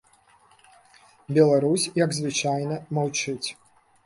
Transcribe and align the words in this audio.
Беларусь, 1.39 1.85
як 2.05 2.17
звычайна, 2.21 2.75
маўчыць. 3.01 3.49